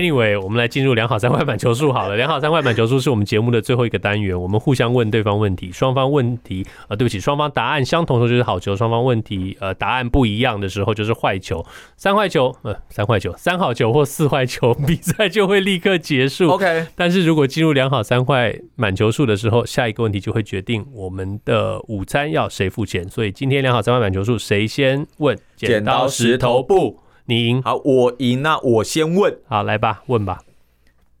[0.00, 2.16] Anyway，我们来进入两好三坏板球术好了。
[2.16, 11.62] 两好三坏板球术是我们节目的最后一个单元，我们互相问对方问题，双方问题呃，对不起，双方答案相同的时候就是好球，双方问题呃答案不一样的时候就是坏球。
[11.98, 16.48] 三坏球呃三坏球，三好球或四坏球， 比赛就会立刻结束。
[16.48, 23.06] OK，但是如果进入两好三坏满球数的时候，下一个问题就会决定我们的午餐要谁付钱。
[23.06, 25.38] 所以今天两好三坏满球数，谁先问？
[25.56, 27.00] 剪刀石头布。
[27.30, 30.42] 你赢，好，我赢，那我先问，好，来吧，问吧。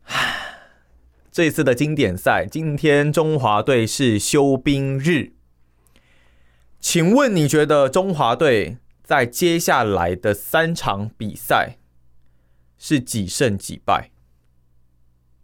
[1.30, 5.34] 这次的经典赛，今天中华队是休兵日，
[6.80, 11.76] 请问你觉得中华队在接下来的三场比赛
[12.76, 14.10] 是几胜几败？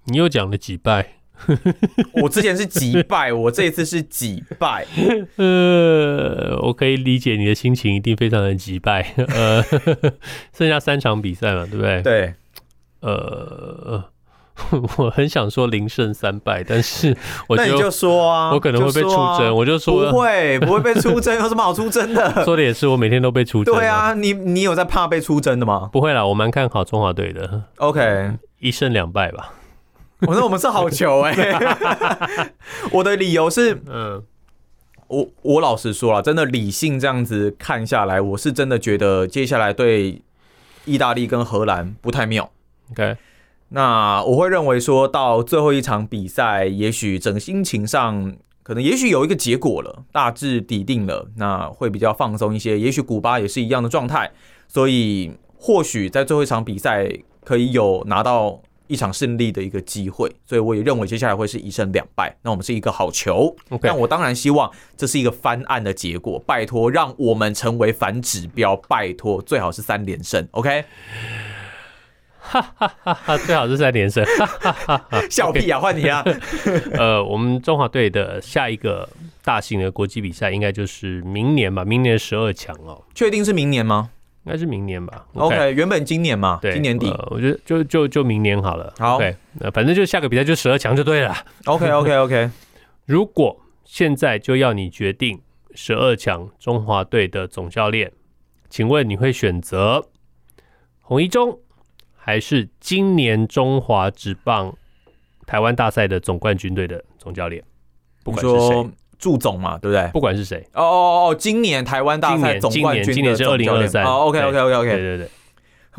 [0.06, 1.15] 你又讲了几败？
[2.22, 4.86] 我之前是几败，我这一次是几败？
[5.36, 9.14] 呃，我可以理解你的心情，一定非常的击败。
[9.34, 9.62] 呃，
[10.56, 12.02] 剩下三场比赛嘛，对不对？
[12.02, 12.34] 对。
[13.00, 14.02] 呃，
[14.96, 17.14] 我很想说零胜三败，但是
[17.50, 22.42] 那你就说啊，我可能会被出征，就啊、我就说不会，不会被出征，有什么好出征的？
[22.44, 23.74] 说的也是，我每天都被出征。
[23.74, 25.90] 对啊，你你有在怕被出征的吗？
[25.92, 27.64] 不会啦，我蛮看好中华队的。
[27.76, 29.52] OK，一胜两败吧。
[30.20, 32.52] 我说我们是好球哎、 欸，
[32.90, 34.22] 我的理由是，嗯，
[35.08, 40.22] 我我老实说了，真的理性这样子看下来，我是真的觉得接下来对
[40.86, 42.50] 意大利跟荷兰不太妙。
[42.92, 43.18] OK，
[43.68, 52.80] 那我会认为说到最后一场比赛，也许整个心情上可能也许有一个结果了，大致底定了，那会比较放松一些。
[52.80, 54.32] 也许古巴也是一样的状态，
[54.66, 57.06] 所以或许在最后一场比赛
[57.44, 58.62] 可以有拿到。
[58.88, 62.36] 一场胜利的一个机会，所以我也认为接下来会是一胜两败。
[62.42, 63.80] 那我们是一个好球，Okay.
[63.82, 66.38] 但我当然希望这是一个翻案的结果。
[66.46, 68.76] 拜托，让我们成为反指标。
[68.88, 70.46] 拜托，最好是三连胜。
[70.52, 70.84] OK，
[72.38, 74.24] 哈哈哈哈，最好是三连胜。
[74.38, 76.24] 哈哈哈哈，笑屁啊，换你啊。
[76.96, 79.08] 呃，我们中华队的下一个
[79.42, 81.84] 大型的国际比赛应该就是明年吧？
[81.84, 84.10] 明年十二强哦，确定是明年吗？
[84.46, 85.26] 应该是明年吧。
[85.34, 88.94] OK，, okay 原本今年嘛，对，今年底，呃、我觉得就就就明年好了。
[88.96, 91.34] 好，OK，那反正就下个比赛就十二强就对了。
[91.64, 92.10] OK，OK，OK。
[92.10, 92.50] okay, okay, okay.
[93.04, 95.42] 如果现在就要你决定
[95.74, 98.12] 十二强中华队的总教练，
[98.70, 100.06] 请问你会选择
[101.00, 101.58] 洪一中，
[102.16, 104.72] 还是今年中华职棒
[105.44, 107.64] 台湾大赛的总冠军队的总教练？
[108.22, 108.90] 不管是谁。
[109.18, 110.08] 祝总嘛，对不对？
[110.12, 114.04] 不管是谁，哦哦哦，今年台湾大赛总冠军的总教练，今年是二零二三。
[114.04, 115.28] 哦，OK OK OK OK，对对对。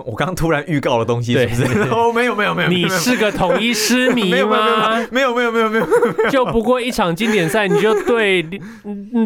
[0.05, 1.81] 我刚刚突然预告了东西是不是？
[1.89, 5.03] 哦，没有没有没有，你是个统一失迷吗？
[5.09, 5.91] 没有没有没有没有没
[6.25, 8.61] 有，就不过一场经典赛，你就对林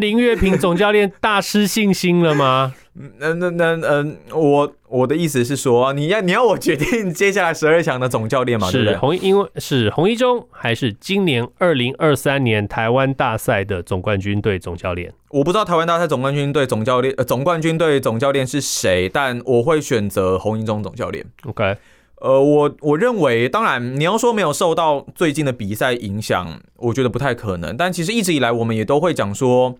[0.00, 2.72] 林月平总教练大失信心了吗？
[2.94, 8.70] 那那那嗯，我我的意思是说，你要你要我决定 接下来十二强的总教练嘛？
[8.70, 15.10] 是洪，因为是洪一中，还是今年二零二三年台湾大赛的总冠军队总教练？
[15.30, 21.24] 我不知道台湾大赛总冠军队总教练呃总冠军队总教练是谁，但我会选择洪一中总教练。
[21.46, 21.76] OK，
[22.16, 27.74] 呃，我我认为，当然你要说没有受到最近的比赛影响，我觉得不太可能。
[27.74, 29.78] 但其实一直以来，我们也都会讲说。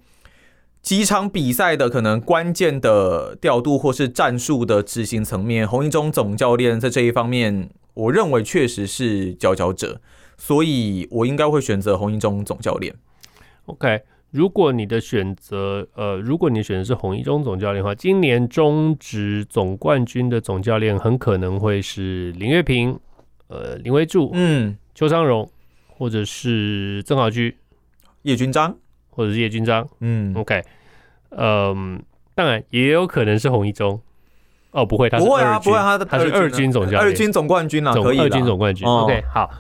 [0.83, 10.01] 几场比赛的可能关键的调度或是战术的执行层面，洪一中总教练在这一方面，我认为确实是佼佼者，
[10.37, 12.93] 所以我应该会选择洪一中总教练。
[13.67, 22.99] OK，如果你的选择，呃，如果你选的是洪一中总教练的话，今年中职总冠军的总教练很可能会是林月平，
[23.47, 25.49] 呃，林威柱，嗯，邱昌荣，
[25.87, 27.57] 或者是曾豪居，
[28.23, 28.77] 叶君璋。
[29.15, 30.63] 或者是叶军章，嗯，OK，
[31.31, 32.03] 嗯，
[32.35, 34.01] 当然也有可能是洪一中，
[34.71, 39.51] 哦，不会，他不会啊，不会，他的他是二军总教练，二军总冠军啊，可以，二军总冠军，OK，好，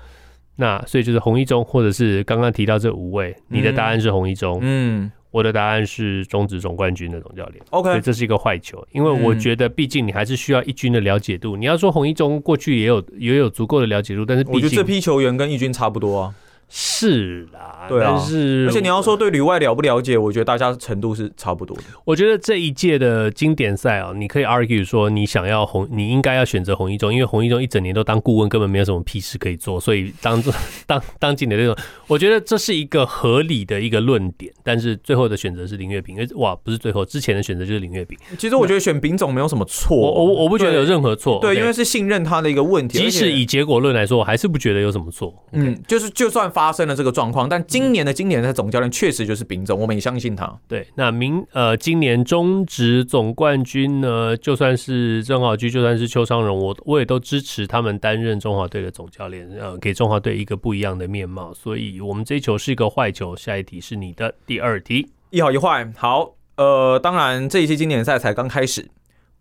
[0.56, 16.34] 那所以就是洪一中，或者是刚刚提到这五位，你的答案是洪一中，嗯，我的答案是中职总冠军的总教练，OK，所以这是一个坏球，因为我觉得毕竟你还是需要一军的了解度，你要说洪一中过去也有也有足够的了解度，但是毕竟我觉得这批球员跟一军差不多啊。
[16.74, 21.82] 是啦，对啊，但是而且你要说对旅外了不了解，我觉得大家程度是差不多的。
[22.06, 30.42] 我觉得这一届的经典赛啊，你可以 argue 说你想要红，你应该要选择红一中，因为红一中一整年都当顾问，根本没有什么屁事可以做，所以当
[30.86, 31.76] 当当经典那种，
[32.06, 34.50] 我觉得这是一个合理的一个论点。
[34.62, 38.18] 但是最后的选择是林月平，哇，不是最后之前的选择就是林月平。
[38.38, 42.96] 其实我觉得选丙总没有什么错，我我我不觉得有任何错，对，因为是信任他的一个问题。
[42.96, 45.34] 即使以结果论来说，我还是不觉得有什么错。
[45.52, 47.48] 嗯，就是就算发生了这个状况。
[47.48, 50.60] 但今年的今年的总教练确实就是丙总，我们也相信他。
[50.68, 61.54] 对，那明呃，今年中职总冠军呢，就算是郑好居，就算是邱昌荣，我我也都支持他们担任中华队的总教练，呃，给中华队一个不一样的面貌。
[61.54, 63.34] 所以，我们这一球是一个坏球。
[63.34, 65.90] 下一题是你的第二题，一好一坏。
[65.96, 68.90] 好，呃，当然这一期经典赛才刚开始，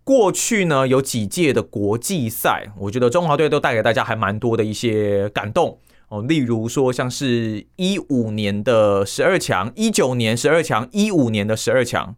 [0.04, 5.80] 过去呢有几届的国际赛，我觉得中华队都带给大家还蛮多的一些感动。
[6.12, 12.18] 哦，例如说像是一五年的十二强，一九年十二强，一五年的十二强，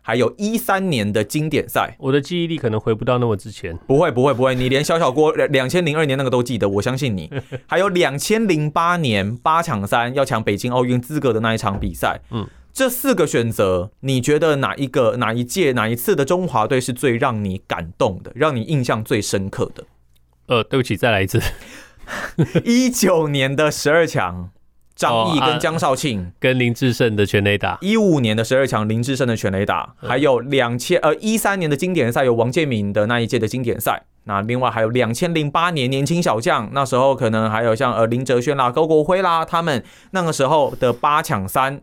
[0.00, 1.96] 还有一三年的经典赛。
[1.98, 3.76] 我的记忆力可能回不到那么之前。
[3.88, 7.28] 不会，不会，不会，你连小小郭两千零二年那个都记得，我相信你。
[7.66, 12.20] 还有两千零八年八强三要抢北京奥运资格的那一场比赛。
[12.30, 19.84] 嗯，这四个选择，你觉得哪一个、哪一届、哪一次的中华队是最让你感动的，让你印象最深刻的？
[20.46, 21.40] 呃，对不起，再来一次。
[22.64, 24.50] 一九年的十二强，
[24.94, 27.78] 张毅跟江少庆、哦啊、跟林志胜的全垒打。
[27.80, 34.04] 一五年的十二强，林志胜的全垒打，还有两千呃一三年的经典赛有王建民的那一届的经典赛。
[34.24, 39.82] 那另外还有两千零八年年轻小将，那时候可能还有像呃林哲轩啦、高国辉啦，他们
[40.12, 41.80] 那个时候的八抢三。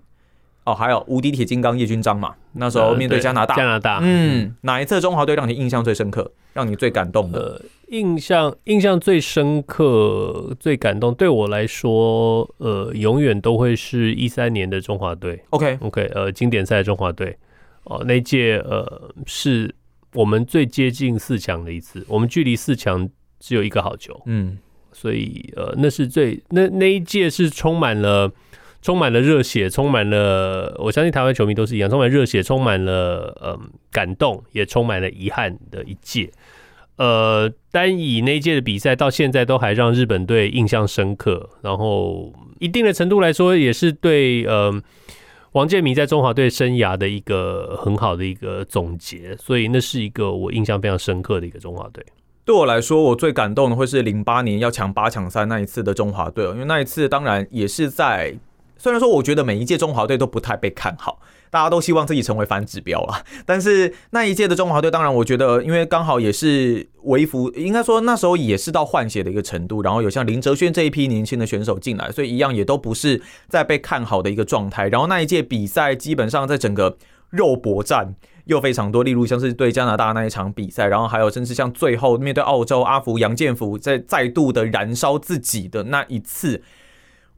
[0.69, 7.39] 哦，还有无敌铁金刚叶军章嘛，那时候面对加拿大，加拿大，嗯，哪一次中华队让你印象最深刻，让你最感动的？
[7.39, 15.43] 呃印象印象最深刻、最感动，对我来说，呃，永远都会是一三年的中华队。
[15.49, 17.35] OK OK，呃，经典赛中华队，
[17.85, 19.73] 哦、呃，那届呃是
[20.13, 24.21] 我们最接近四强的一次，我们距离四强只有一个好球。
[24.27, 24.59] 嗯，
[24.91, 28.31] 所以呃，那是最那那一届是充满了
[28.81, 36.31] 充满了热血，充满了我相信台湾球迷都是一样，充满热血，充满了嗯、感动，也充满了遗憾的一届。
[36.97, 44.73] 呃，单以那届的比赛到现在都还让日本队印象深刻，然后一定的程度来说，也是对呃
[45.53, 52.05] 王建民在中华队生涯的一个很好的一个总结，所以那是一个我印象非常深刻的一个中华队。
[52.43, 58.35] 对我来说，我最感动的会是零八年要抢八强赛那一次的中华队，因为那一次当然也是在，
[58.79, 61.19] 虽然说我觉得每一届中华队都不太被看好。
[61.51, 74.89] 大家都希望自己成为反指标了， 但是那一届的中华队，当然我觉得，因为刚好也是微服，应该说那时候也是到换血的一个程度，然后有像林哲轩这一批年轻的选手进来，所以一样也都不是在被看好的一个状态。
[74.89, 76.95] 然后那一届比赛基本上在整个
[77.31, 78.13] 肉搏战
[78.45, 86.61] 又非常多，例如像是对加拿大那一场比赛，然后还有甚至像最后面对澳洲阿福杨建福在再度的燃烧自己的那一次，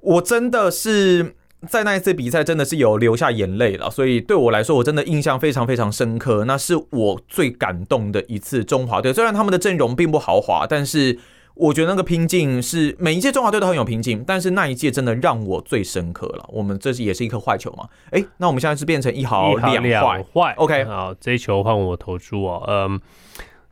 [0.01, 1.35] 我真的是。
[1.69, 6.43] 在那一次比赛，真的是有流下眼泪了，所以对我来说，我真的印象非常非常深刻。
[6.45, 9.13] 那是我最感动的一次中华队。
[9.13, 11.19] 虽然他们的阵容并不豪华，但是
[11.53, 14.23] 我觉得那个拼劲是每一届中华队都很有拼劲。
[14.25, 16.43] 但是那一届真的让我最深刻了。
[16.51, 17.87] 我们这是也是一颗坏球嘛？
[18.09, 20.25] 诶，那我们现在是变成一好两坏。
[20.33, 22.65] 坏，OK，好，这一球换我投注哦。
[22.67, 22.99] 嗯，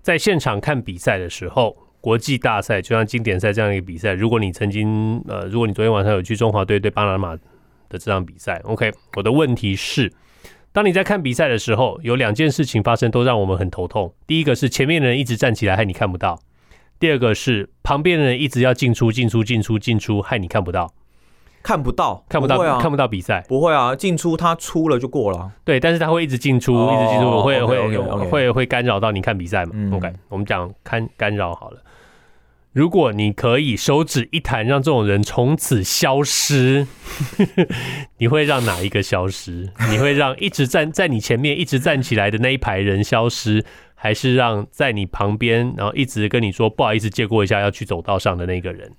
[0.04, 7.42] 在现场看比赛的时候，国际大赛就像经典赛这样一个比赛，如果你曾经呃，如果你昨天晚上有去中华队对巴拿马的
[7.98, 10.12] 这场比赛，OK，我的问题是，
[10.72, 14.14] 当你在看比赛的时候，有两件事情发生，都让我们很头痛。
[14.26, 16.36] 第一个是前面的人一直站起来，害你看不到；
[17.00, 20.94] 第二个是旁边的人一直要进出、进出、进出、进出，害你看不到，
[21.70, 31.84] 看不到，看不到，不啊、看不到比赛，不会啊，进出他出了就过了，对，但是他会一直进出，哦、一直进出，会会会会干扰到你看比赛嘛、嗯、？OK，我们讲看干扰好了。
[32.72, 36.88] 如果你可以手指一弹，让这种人从此消失，
[38.18, 39.70] 你会让哪一个消失？
[39.92, 48.92] 你会让一直站在你前面、一直站起来的那一排人消失，还是让在你旁边，然后一直跟你说不好意思借过一下要去走道上的那个人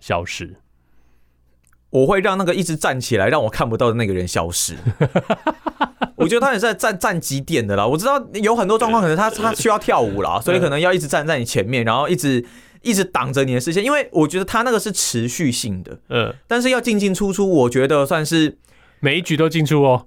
[0.00, 0.56] 消失？
[1.90, 4.76] 我会让那个一直站起来让我看不到的那个人消失。
[6.16, 7.86] 我觉得他也是在站站几点的啦。
[7.86, 12.44] 我知道有很多状况，可能他 他需要跳舞啦，所以可能要一直站在你前面，然后一直。
[12.82, 18.56] 一直挡着你的视线，因为我觉得他那个是持续性的，嗯，但是要进进出出，我觉得算是
[19.00, 20.06] 每一局都进出哦。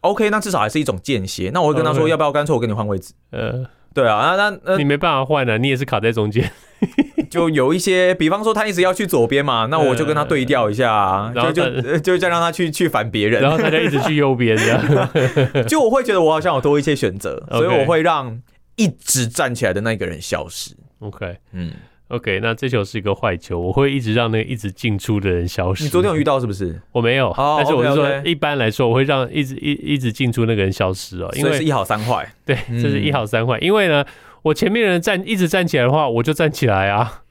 [0.00, 1.52] OK，那至少还是一种间歇。
[1.54, 3.14] 那我会跟他说，要不要干脆我跟你换位置？
[3.30, 6.50] 呃，对啊，那那那你没办法换啊，你也是卡在中间。
[7.30, 11.64] 就有一些，比方说他一直要去左边嘛，那我就跟他对调一下，啊，然后就
[11.98, 15.08] 就这样让他去去反别人，然后大家一直去右边这样。
[15.66, 18.40] 就我会觉得我好像有多一些选择，所以我会让
[18.76, 20.76] 一直站起来的那个人消失。
[20.98, 21.72] OK，嗯。
[22.08, 25.84] OK，那这球是一个坏球，我会一直让那个一直进出的人消失。
[25.84, 26.80] 你昨天有遇到是不是？
[26.92, 32.30] 我没有，oh, 但是我是说，一般来说，我会让一直一一直进出那个人消失哦，因为是一好三坏。
[32.44, 34.04] 对，这是一好三坏，嗯，因为呢，
[34.42, 37.22] 我前面人站一直站起来的话，我就站起来啊，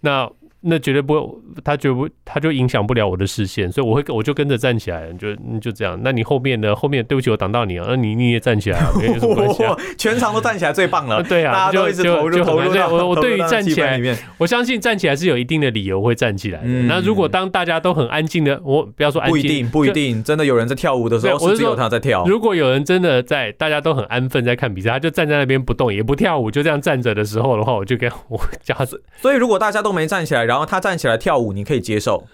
[0.00, 0.30] 那。
[0.62, 5.98] 那绝对不会，他绝不，他就影响不了我的视线，所以我会，我就跟着站起来，就就这样。
[6.02, 9.76] 那你后面的后面，对不起，我挡到你了，那你你也站起来啊， 没有什么关系啊。
[9.98, 12.70] 全场都站起来最棒了， 对啊，大家都一直投入投入。
[12.90, 14.00] 我我对于站起来，
[14.38, 16.68] 我相信站起来是有一定的理由会站起来的。
[16.68, 22.24] 那如果当大家都很安静的，我不要说安静，不一定不一定，真的有人在跳舞的时候，是只有他在跳。
[22.26, 28.86] 如果有人真的在大家都很安分在看比赛，他就站在那边不动也不跳舞，就这样站着的时候的话，我就跟我叫他。
[29.16, 31.32] 所以如果大家都没站起来，然后他站起来跳。
[31.38, 32.24] 舞你可以接受，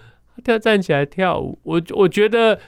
[0.43, 2.59] 他站起来跳舞，我我觉得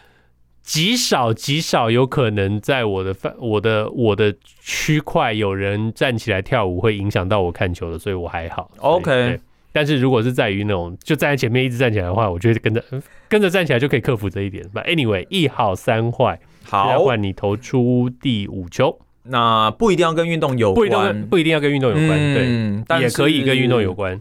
[0.63, 8.71] 极少极少有可能在我的范我的我的区块有人站起来跳舞会影响到我看球的，所以我还好。
[8.77, 9.39] OK，
[9.73, 12.81] 但是如果是在于那种就站在前面一直站起来的话，我觉得跟着
[13.27, 14.65] 跟着站起来就可以克服这一点。
[14.73, 24.19] But anyway，一好三坏，好，换你投出第五球，那不一定要跟运动有关，不一定不一定要跟运动有关，嗯、对，也可以跟运动有关。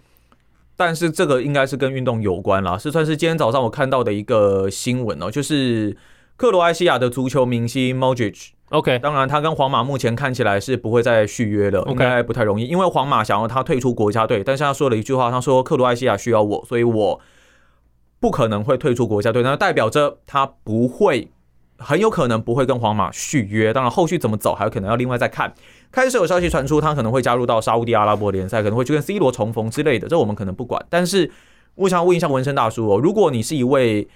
[0.80, 5.94] 但是这个应该是跟运动有关啦，是算是今天早上我看到的一个新闻哦，就是
[6.38, 17.20] 克罗埃西亚的足球明星 Modric，OK，当然他跟皇马目前看起来是不会再续约了，应该不太容易，因为皇马想要他退出国家队，但是他说了一句话，他说克罗埃西亚需要我，所以我
[18.18, 21.28] 不可能会退出国家队，那代表着他不会。
[21.82, 25.54] 很有可能不会跟皇马续约，当然后续怎么走还有可能要另外再看。
[25.92, 30.84] 开始有消息传出，他可能会加入到沙乌地阿拉伯联赛，可能会去跟 C 罗重逢之类的，这我们可能不管。
[30.88, 31.30] 但是
[31.74, 34.08] 我想问一下纹身大叔哦，如果你是一位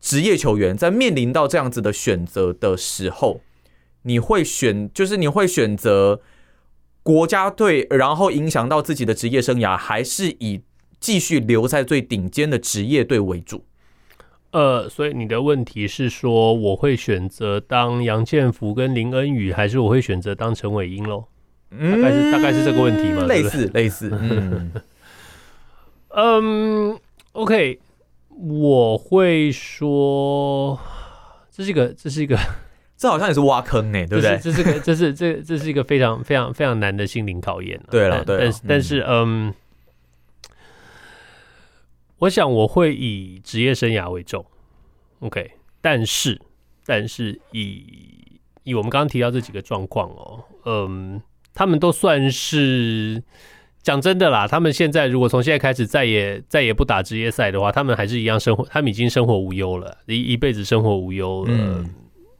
[0.00, 3.42] 职业球员，在面临到这样子的选择的时候，
[4.02, 6.20] 你会选，就是你会选择
[7.02, 10.62] 国家队，然后影响到自己的职业生涯，还是以
[10.98, 13.64] 继续留在最顶尖的职业队为主？
[14.50, 21.24] 呃，所以你的问题是说，我会选择当杨建福跟林恩宇，还是我会选择当陈伟英喽？
[21.70, 23.24] 大概是大概是这个问题吗？
[23.26, 24.72] 类似类似，嗯，
[26.16, 26.98] 嗯
[27.32, 27.78] ，OK，
[28.30, 30.80] 我会说，
[31.50, 32.38] 这是一个，这是一个，
[32.96, 34.38] 这好像也是挖坑哎，对不对？
[34.42, 37.78] 这是个，这是这这是一个非常非常非常难的心灵考验。
[37.90, 39.52] 对了，对，但是但是嗯。
[42.20, 44.44] 我想我会以职业生涯为重
[45.20, 46.40] ，OK，但是
[46.84, 47.84] 但是以
[48.64, 51.22] 以我们刚刚提到这几个状况哦，嗯，
[51.54, 53.22] 他们都算是
[53.82, 54.48] 讲真的啦。
[54.48, 61.52] 他们现在如果从现在开始再也再也不打职业赛的话，他们还是一样生活，他们已经生活无忧了，一一辈子生活无忧了。
[61.54, 61.88] 嗯，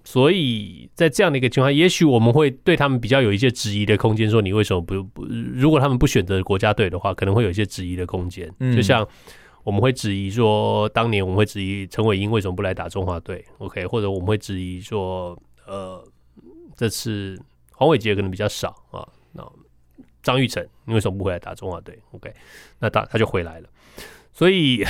[0.03, 5.25] 所以在这样的一个情况，也许我们会对他们比较有一些质疑的空间，说你为什么不不？
[5.25, 9.07] 如果他们不选择国家队的话，可能会有一些质疑的空间，就像。
[9.65, 15.37] 我们会质疑说，当年我们会质疑陈伟英为什么不来打中华队？OK，或者我们会质疑说，
[15.67, 16.03] 呃，
[16.75, 17.39] 这次
[17.73, 19.07] 黄伟杰可能比较少啊。
[19.33, 19.47] 那
[20.23, 22.33] 张玉成你为什么不回来打中华队？OK，
[22.79, 23.69] 那他他就回来了。
[24.33, 24.85] 所以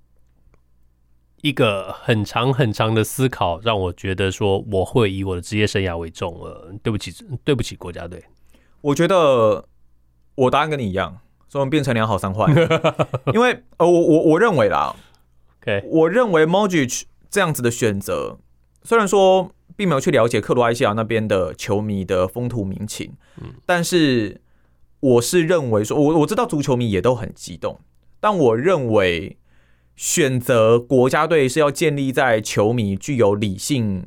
[1.42, 6.34] 一个很长很长的思考，让我觉得说，我会以我的职业生涯为重。
[6.40, 7.12] 呃，对不起，
[7.44, 8.24] 对不起国家队。
[8.80, 9.66] 我觉得
[10.34, 11.18] 我答案跟你一样。
[11.50, 12.46] 所以我们变成两好三坏，
[13.34, 14.94] 因为呃，我我我认为啦
[15.60, 18.38] ，OK，我认为 Modric 这样子的选择，
[18.84, 24.40] 虽然说并没有去了解克罗埃西亚那边的球迷的风土民情，嗯，但是
[25.00, 27.80] 我是认为说，我我知道足球迷也都很激动，
[28.20, 29.36] 但我认为
[29.96, 34.06] 选择国家队是要建立在球迷具有理性。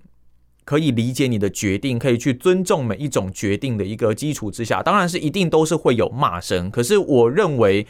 [0.66, 6.72] 可以理解你的决定，可以去尊重每一种决定的一个基础之下，当然是一定都是会有骂声。
[6.72, 7.86] 可是我认为，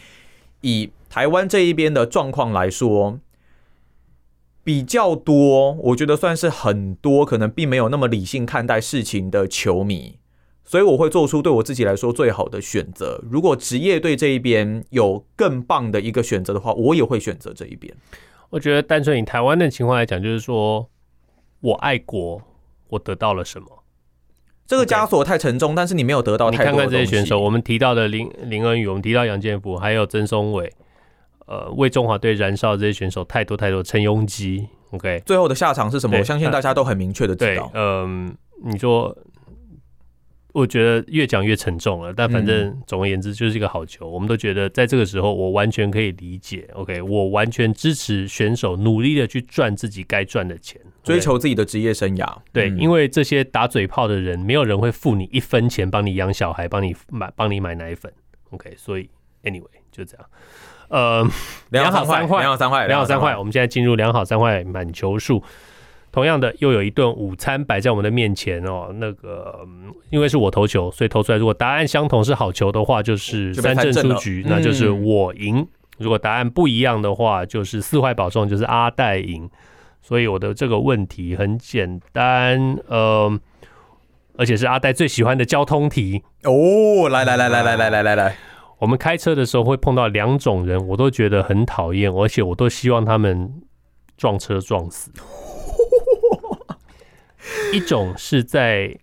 [0.62, 3.20] 以台湾这一边的状况来说，
[4.64, 10.18] 比较多，我觉得算是很多，可能并没有那么理性看待事情的球迷，
[10.64, 13.24] 所以我会做出对我自己来说最好的选择。
[13.30, 17.94] 如果职业队这一边有更棒的一个选择的话，我也会选择这一边。
[18.50, 20.90] 我觉得单纯以台湾的情况来讲，就是说
[21.60, 22.42] 我爱国。
[22.94, 23.84] 我得到了什么？
[24.66, 26.66] 这个枷锁太沉重但是你没有得到太多。
[26.66, 30.72] 你看看这些选手，我们提到的林林恩宇，我们提到杨建福，还有曾松伟，
[31.46, 33.84] 呃，为中华队燃烧的这些选手太多太多。
[33.84, 36.18] 陈庸基，OK，最后的下场是什么？
[36.18, 37.70] 我相信大家都很明确的知道。
[37.74, 38.28] 嗯、
[38.64, 39.16] 呃，你说
[40.54, 44.08] 我觉得越讲越沉重了，但反正总而言之就是一个好球。
[44.08, 46.70] 嗯、我们都觉得在这个时候，我完全可以理解。
[46.74, 52.38] OK，我完全支持选手努力的去赚自己该赚的钱，追求自己的职业生涯。
[52.52, 58.14] 对，嗯、因为这些打嘴炮的人，没有人会付你一分钱帮你养小孩，帮你买帮你买奶粉。
[58.52, 59.10] OK，所以
[59.44, 60.26] Anyway 就这样。
[60.90, 61.28] 呃，
[61.72, 63.36] 两好三坏，两好三坏，两好三坏。
[63.36, 65.42] 我们现在进入两好三坏满球数。
[66.14, 68.90] 同样的，又有一顿午餐摆在我们的面前哦。
[68.94, 69.68] 那个，
[70.12, 75.68] 因为是我投球，所以投出来，如果答案相同是好球的话，就是三振出局，那就是我赢。
[75.98, 79.50] 如果答案不一样的话，就是四坏保送，就是阿戴赢。
[80.04, 83.40] 所以我的这个问题很简单，呃，
[84.38, 87.10] 而且是阿戴最喜欢的交通题哦。
[87.10, 88.36] 来来来来来来来来来，
[88.78, 93.52] 我们开车的时候会碰到两种人，我都觉得很讨厌，而且我都希望他们
[94.16, 95.10] 撞车撞死。
[97.74, 98.98] 一种是在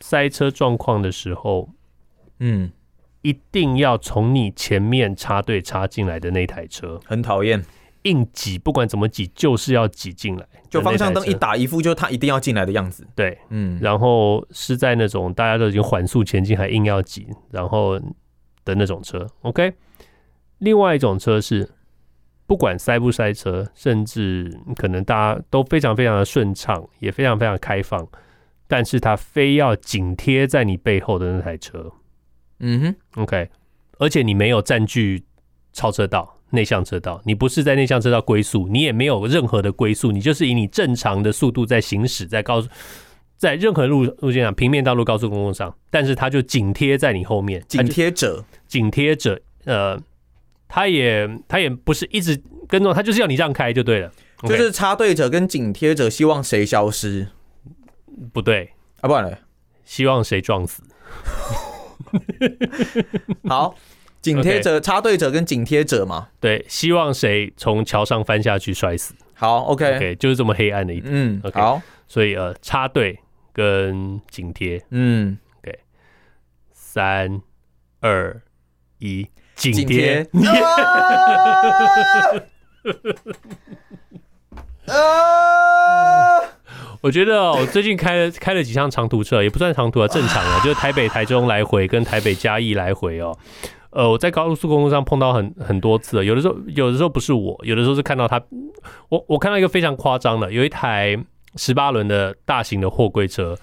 [0.00, 1.70] 塞车状况的时候，
[2.40, 2.70] 嗯，
[3.22, 7.64] 一定要从你前面插队插进来的那台车，很讨厌，
[8.02, 10.46] 硬挤，不管怎么挤，就是要挤进来。
[10.68, 13.06] 就方向灯一打，一副就他一定要进来的样子。
[13.14, 17.98] 对，嗯，然后是在那种大家都已经缓速前进，还硬要挤，然后
[18.64, 19.26] 的那种车。
[19.42, 19.72] OK，
[20.58, 21.70] 另外一种车是。
[22.48, 28.08] 不管塞不塞车，甚至可能大家都非常非常的顺畅，也非常非常开放，
[28.66, 31.92] 但是他非要紧贴在你背后的那台车，
[32.60, 33.50] 嗯哼，OK，
[33.98, 35.22] 而且你没有占据
[35.74, 42.70] 超车道、内向车道，你不是在内向车道龟速，你也没有任何的龟速，你就是以你正常的速度在行驶在高速，
[43.36, 50.00] 在任何路路线上，平面道路、高速公路上，但是它就紧贴在你后面，紧贴着，紧贴着，呃。
[50.68, 54.12] 他也他也不是一直跟踪，他就是要你让开就对了。
[54.42, 57.26] 就是插队者跟紧贴者希望谁消失？
[58.32, 59.38] 不对啊，不然嘞，
[59.84, 60.82] 希望谁撞死？
[63.48, 63.74] 好，
[64.20, 69.14] 紧贴者、插队者跟紧贴者嘛，对，希望谁从桥上翻下去摔死？
[69.34, 71.12] 好，OK，OK，、okay, 就是这么黑暗的一点。
[71.12, 73.18] 嗯，okay, 好，所以呃，插队
[73.52, 75.78] 跟紧贴，嗯，OK，
[76.72, 77.40] 三
[78.00, 78.40] 二
[78.98, 79.26] 一。
[79.58, 80.24] 紧贴，
[87.00, 93.36] 我觉得我最近开了开了几趟长途车，也不算长途啊，正常啊，就是台北、台中来回跟台北嘉义来回哦。
[93.90, 98.40] 呃，我在高速公路上碰到很很多次，有的时候有的时候不是我，有的时候是看到他，
[99.08, 101.18] 我我看到一个非常夸张的，有一台
[101.56, 103.56] 十八轮的大型的货柜车。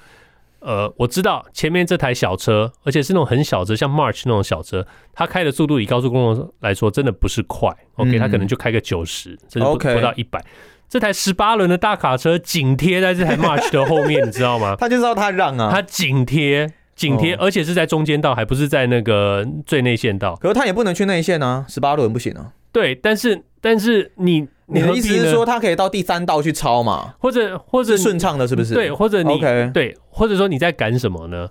[0.66, 7.70] 呃，我知道前面这台小车，而且是那种很小车，像 March 那种小车，它开的速度以高速公路来说，真的不是快。
[7.98, 10.44] OK，它可能就开个九十，甚至不不到一百。
[10.90, 14.76] 这台十八轮的大卡车紧贴在这台 March 的后面，你知道吗？
[14.76, 20.36] 他就知道他让啊，他紧贴紧贴，而且是在中间道，还不是在那个最内线道。
[20.38, 22.52] 可是他也不能去内线啊，十八轮不行啊。
[22.72, 24.48] 对，但是但是你。
[24.68, 27.14] 你的意思是说，他可以到第三道去超嘛？
[27.20, 28.74] 或者或者顺畅的，是不是？
[28.74, 29.40] 对，或者你.
[29.72, 31.50] 对，或者说你在赶什么呢？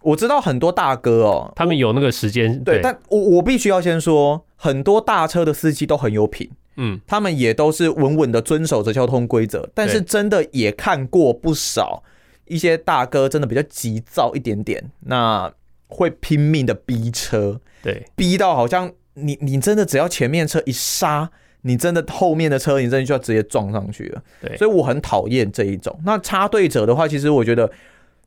[0.00, 2.64] 我知道很多大哥哦，他们有那个时间。
[2.64, 9.68] 对，但我我必须要先说，很多大车的司机都很有品，嗯，他们也都是稳稳的遵守着交通规则。
[9.74, 12.02] 但是真的也看过不少
[12.46, 15.52] 一些大哥，真的比较急躁一点点，那
[15.88, 21.30] 会拼命的逼车，对，逼到好像你你真的只要前面车一刹。
[21.62, 24.22] 你真的后面的车，你真的就要直接撞上去了。
[24.40, 25.98] 对，所以我很讨厌这一种。
[26.04, 27.70] 那插队者的话，其实我觉得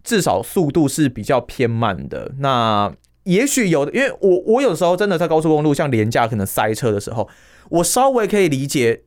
[0.04, 2.32] 至少速度是比较偏慢的。
[2.40, 2.92] 那
[3.24, 7.28] 也许有的，因为我我有时候真的在高速公路像廉价可能塞车的时候，
[7.70, 9.02] 我稍微可以理解，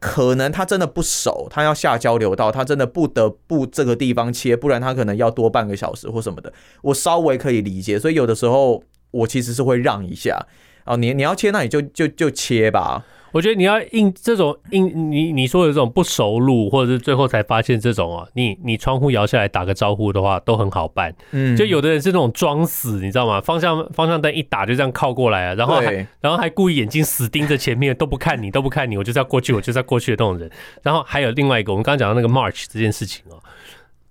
[0.00, 7.98] 可能他真的不熟，他要下交流道，他真的不得不这个地方切，不然他可能要多半个小时或什么的，我稍微可以理解。
[7.98, 10.46] 所以有的时候我其实是会让一下
[10.82, 13.06] 啊，你你要切，那你就就就切吧。
[13.34, 21.12] 我觉得你要硬这种硬，你你说的这种不熟路，或者是最后才发现这种啊，你你窗户摇下来打个招呼的话，都很好办。
[21.32, 23.40] 嗯，就有的人是那种装死，你知道吗？
[23.40, 30.48] 方向方向灯一打就这样靠过来啊，然后还然后还故意眼睛死盯着前面，都不看你，都不看你，我就是要过去，我就是要过去的这种人。
[30.84, 33.42] 然后还有另外一个，我们刚刚讲到那个 March 这件事情哦，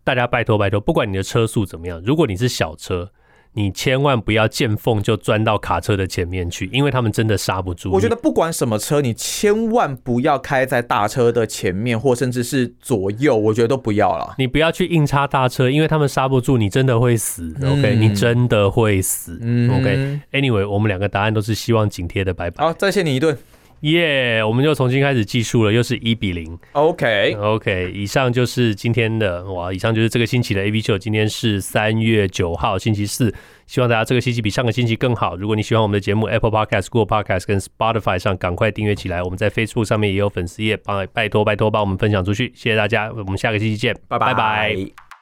[0.03, 3.09] 大家拜托拜托，不管你的车速怎么样，如果你是小车。
[3.53, 7.91] 你千万不要见缝就钻到卡车的前面去，因为他们真的刹不住。
[7.91, 14.33] 我觉得不管什么车，你千万不要开在大车的前面，或甚至是左右，我觉得都不要了。
[14.37, 17.53] 你不要去硬插大车，因为他们刹不住，你真的会死。
[17.61, 19.37] 嗯、OK，你真的会死。
[19.41, 22.63] 嗯、OK，Anyway，我们两个答案都是希望紧贴的，拜拜。
[22.63, 23.37] 好，再谢你一顿。
[23.83, 26.57] 耶，yeah, 我们就重新开始计数了，又是一比零。
[26.71, 30.97] OK OK，以上就是今天的哇，以上就是这个星期的 AV 秀。
[30.97, 33.33] 今天是三月九号，星期四。
[33.65, 35.35] 希望大家这个星期比上个星期更好。
[35.35, 39.21] 如果你喜欢我们的节目，Apple Podcast、Google Podcast 跟 Spotify 上赶快订阅起来。
[39.21, 42.51] 我们在 Facebook 上面也有粉丝页，帮拜托拜托帮我们分享出去。
[42.55, 43.93] 谢谢大家，我们下个星期见。
[44.07, 45.12] 拜拜。